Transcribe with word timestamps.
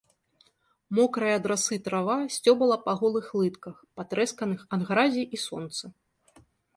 Мокрая 0.99 1.33
ад 1.39 1.43
расы 1.51 1.77
трава 1.87 2.15
сцёбала 2.35 2.77
па 2.85 2.95
голых 3.01 3.27
лытках, 3.41 3.75
патрэсканых 3.99 4.61
ад 4.79 4.87
гразі 4.89 5.23
і 5.39 5.41
сонца. 5.45 5.83